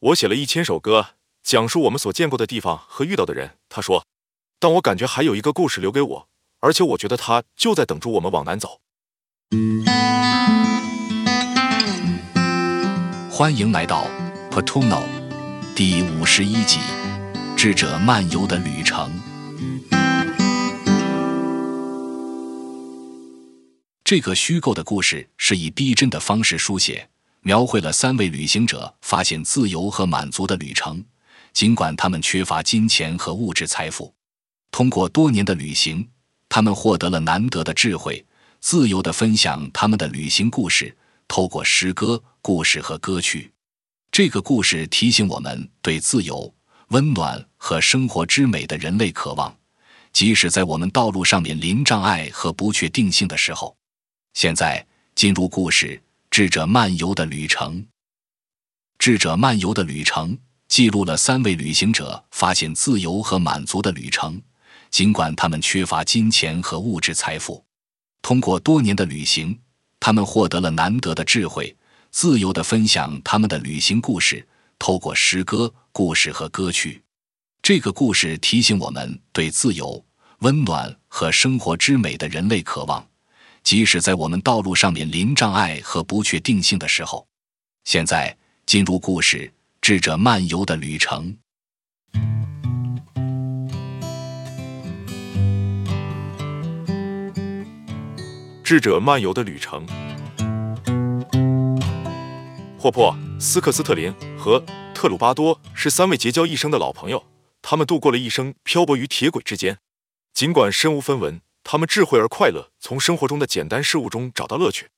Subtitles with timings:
[0.00, 3.56] 我写了一千首歌，讲述我们所见过的地方和遇到的人。
[3.70, 4.04] 他说，
[4.58, 6.28] 但我感觉还有一个故事留给我，
[6.60, 8.80] 而且我觉得他就在等着我们往南走。
[13.30, 14.06] 欢迎来到
[14.50, 15.02] Potuno
[15.74, 16.80] 第五十一集
[17.56, 19.10] 《智者漫游的旅程》。
[24.04, 27.08] 这个虚构的故事是以逼真的方式书写，
[27.44, 31.04] 描绘了三位旅行者发现自由和满足的旅程。
[31.52, 34.12] 尽管他们缺乏金钱和物质财富，
[34.72, 36.08] 通过多年的旅行，
[36.48, 38.24] 他们获得了难得的智慧，
[38.60, 40.96] 自由地分享他们的旅行故事。
[41.28, 43.52] 透过诗歌、故事和歌曲，
[44.10, 46.52] 这个故事提醒我们对自由、
[46.88, 49.54] 温暖和生活之美的人类渴望，
[50.12, 53.76] 即使在我们道路上面临障碍和不确定性的时候。
[54.34, 54.84] 现在
[55.14, 55.96] 进入故事
[56.36, 57.76] 《智者漫游的旅程》。
[58.98, 64.42] 《智者漫游的旅程》记录了三位旅行者发现自由和满足的旅程，
[64.90, 67.64] 尽管他们缺乏金钱和物质财富。
[68.20, 69.56] 通过多年的旅行，
[70.00, 71.72] 他们获得了难得的智慧，
[72.10, 74.44] 自由地分享他们的旅行故事。
[74.76, 77.00] 透过诗歌、故事和歌曲，
[77.62, 80.04] 这个故事提醒我们对自由、
[80.40, 83.06] 温暖和生活之美的人类渴望。
[83.64, 87.26] 即使在我们道路上面临障碍和不确定性的时候，
[87.84, 89.38] 现在进入故事
[89.80, 91.34] 《智者漫游的旅程》。
[98.62, 99.86] 智者漫游的旅程。
[102.78, 104.62] 霍珀、斯克斯特林和
[104.94, 107.24] 特鲁巴多是三位结交一生的老朋友，
[107.62, 109.78] 他们度过了一生漂泊于铁轨之间，
[110.34, 111.40] 尽管身无分文。
[111.64, 114.90] 他们智慧而快乐，从生活中的简单事物中找到乐趣。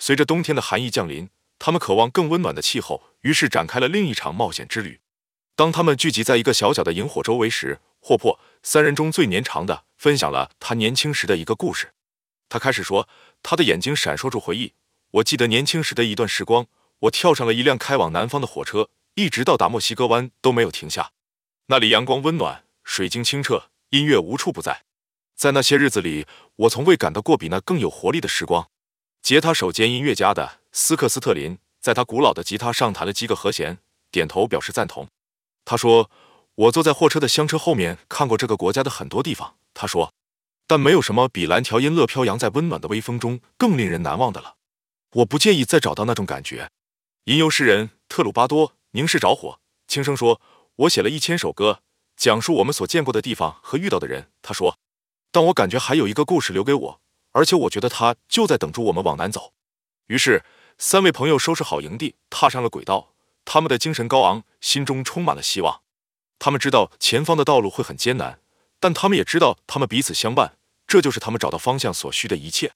[0.00, 5.00] 随着冬天的寒意降临，他们渴望更温暖的气候，于是展开了另一场冒险之旅。
[5.54, 11.92] 当他们聚集在一个小小的萤火周围时，霍珀三人中最年长的分享了他年轻时的一个故事。
[12.48, 13.08] 他开始说，
[13.42, 14.74] 他的眼睛闪烁着回忆。
[15.12, 16.66] 我记得年轻时的一段时光，
[17.00, 21.12] 我跳上了一辆开往南方的火车，一直到达墨西哥湾都没有停下。
[21.66, 24.84] 那里阳光温暖，水晶清澈，音乐无处不在。
[25.38, 26.26] 在那些日子里，
[26.56, 28.68] 我从未感到过比那更有活力的时光。
[29.22, 33.78] 吉他手兼音乐家的斯克斯特林在他古老的吉他上弹了几个和弦，
[34.10, 35.06] 点头表示赞同。
[35.64, 36.10] 他说
[36.56, 40.12] ：“我坐在货车的厢车后面，看过这个国家的很多地方。”他说
[40.66, 44.56] ：“但没有什么比蓝条音乐飘扬在温暖的微风中更令人难忘的了。
[45.12, 46.68] 我不介意再找到那种感觉。”
[47.26, 50.40] 吟游诗人特鲁巴多凝视着火，轻声说
[50.74, 51.82] ：“我写了一千首歌，
[52.16, 54.76] 讲述我们所见过的地方和遇到的人。”他说。
[55.30, 57.00] 但我感觉还有一个故事留给我，
[57.32, 59.52] 而且我觉得他就在等着我们往南走。
[60.06, 60.44] 于是，
[60.78, 63.12] 三位朋友收拾好营地，踏上了轨道。
[63.44, 65.80] 他们的精神高昂，心中充满了希望。
[66.38, 68.40] 他们知道前方的道路会很艰难，
[68.78, 70.56] 但他们也知道他们彼此相伴，
[70.86, 72.72] 这就是他们找到方向所需的一切。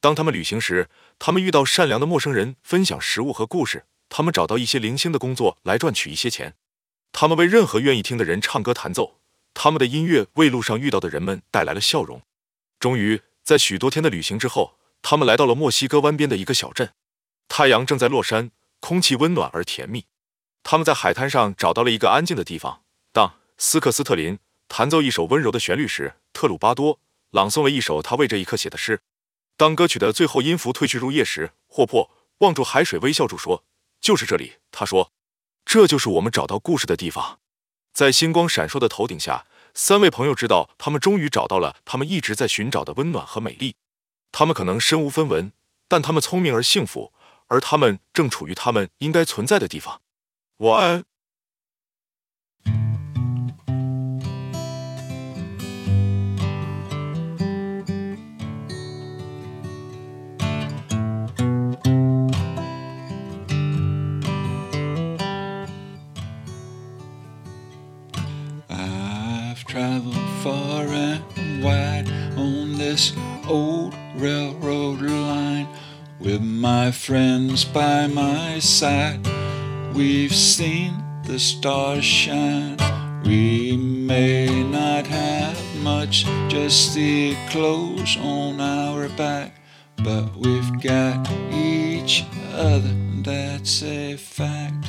[0.00, 0.88] 当他们旅行时，
[1.18, 3.84] 他们遇到善良的陌生人，分享食物和故事。
[4.08, 6.56] 他们找到一些零星的工作来赚取一些钱。
[7.12, 9.19] 他们为任何愿意听的人唱歌弹奏。
[9.54, 12.22] 他们的音乐为路上遇到的人们带来了笑容。
[12.78, 16.92] 终于，在许多天的旅行之后，他们来到了墨西哥湾边的一个小镇。
[17.48, 20.06] 太阳正在落山，空气温暖而甜蜜。
[20.62, 22.82] 他们在海滩上找到了一个安静的地方。
[23.12, 24.38] 当斯克斯特林
[24.68, 27.00] 弹奏一首温柔的旋律时，特鲁巴多
[27.30, 29.00] 朗诵了一首他为这一刻写的诗。
[29.56, 33.64] 当歌曲的最后音符褪去入夜时，霍珀望住海水，微笑着说
[34.00, 35.12] ：“就是这里。”他说
[35.66, 37.40] ：“这就是我们找到故事的地方。”
[37.92, 43.74] 在星光闪烁的头顶下，三位朋友知道，他们终于找到了他们一直在寻找的温暖和美丽。
[44.32, 45.52] 他们可能身无分文，
[45.88, 47.12] 但他们聪明而幸福，
[47.48, 50.00] 而他们正处于他们应该存在的地方。
[50.58, 51.09] 晚安。
[70.42, 72.08] Far and wide
[72.38, 73.12] on this
[73.46, 75.68] old railroad line
[76.18, 79.20] with my friends by my side.
[79.94, 80.94] We've seen
[81.24, 82.78] the stars shine.
[83.22, 89.60] We may not have much, just the clothes on our back,
[90.02, 94.86] but we've got each other, that's a fact.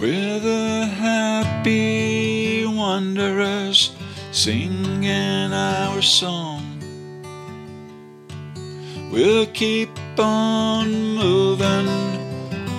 [0.00, 3.96] We're the happy wanderers
[4.30, 6.78] singing our song.
[9.10, 11.88] We'll keep on moving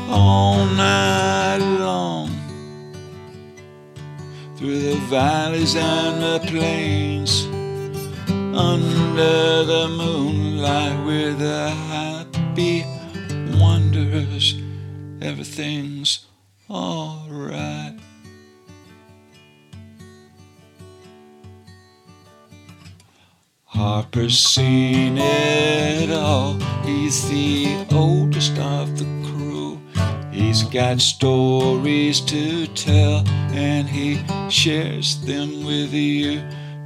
[0.09, 2.29] all night long
[4.55, 7.43] through the valleys and the plains
[8.57, 12.85] under the moonlight we're the happy
[13.59, 14.55] wanderers
[15.21, 16.28] everything's
[16.69, 17.99] alright
[23.79, 26.59] Harper's seen it all.
[26.83, 29.79] He's the oldest of the crew.
[30.33, 36.43] He's got stories to tell, and he shares them with you.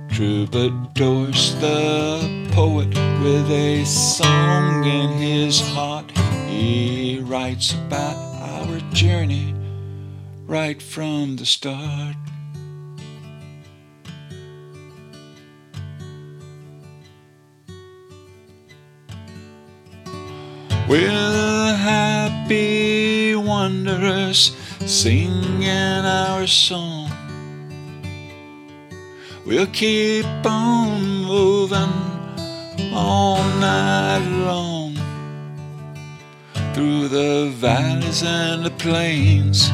[0.09, 2.89] Troubadour's the poet
[3.23, 6.11] with a song in his heart.
[6.47, 9.55] He writes about our journey
[10.53, 12.15] right from the start.
[20.87, 24.55] We're happy wanderers
[24.85, 27.09] singing our song.
[29.47, 31.01] We'll keep on
[31.33, 31.95] moving
[32.93, 34.93] all night long
[36.75, 39.71] through the valleys and the plains.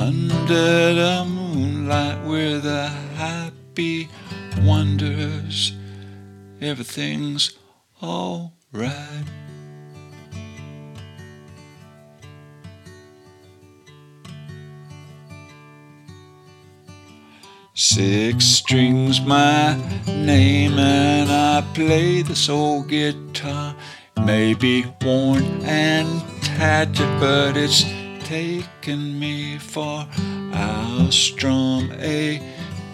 [0.00, 4.08] Under the moonlight, we're the happy
[4.62, 5.72] wanderers.
[6.58, 7.52] Everything's
[8.02, 8.94] alright.
[17.74, 19.76] Six strings my
[20.06, 23.76] name and I play this old guitar.
[24.16, 27.84] It may be worn and tattered, but it's
[28.30, 30.08] taken me far.
[30.52, 32.40] I'll strum a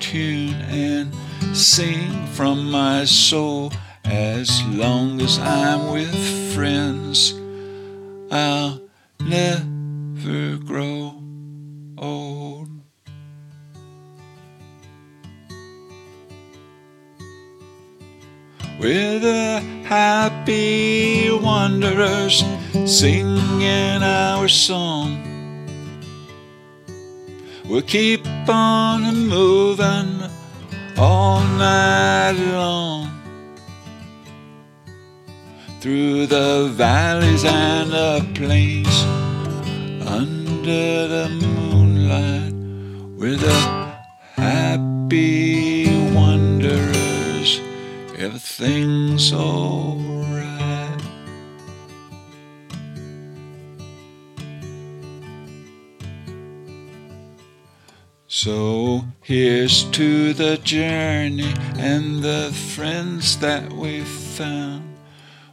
[0.00, 1.14] tune and
[1.54, 3.70] sing from my soul
[4.06, 7.34] as long as I'm with friends.
[8.30, 8.80] I'll
[9.20, 11.20] never grow
[11.98, 12.70] old.
[18.80, 22.42] We're the happy wanderers
[22.86, 25.25] singing our song.
[27.68, 30.22] We'll keep on moving
[30.96, 33.10] all night long
[35.80, 39.02] through the valleys and the plains
[40.06, 42.54] under the moonlight.
[43.18, 43.96] We're the
[44.36, 47.60] happy wanderers.
[48.16, 49.85] Everything's alright.
[58.28, 64.98] So here's to the journey and the friends that we've found.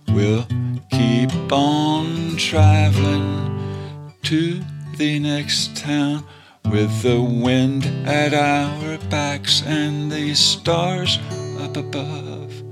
[0.08, 0.48] We'll
[0.90, 4.60] keep on traveling to
[4.98, 6.26] the next town
[6.66, 11.20] with the wind at our backs and the stars
[11.60, 12.64] up above.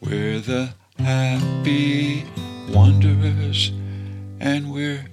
[0.00, 2.24] We're the happy
[2.68, 3.72] wanderers
[4.38, 5.06] and we're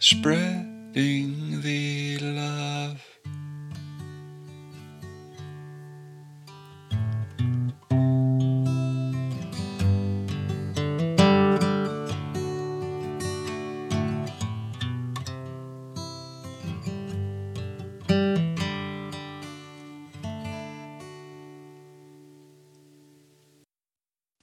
[0.00, 2.05] spreading the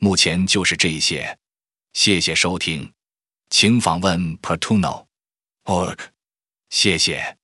[0.04, 1.40] 目前就是这些，
[1.94, 2.92] 谢谢收听，
[3.50, 5.06] 请访问 Portuno
[5.64, 5.98] org，
[6.70, 7.38] 谢谢。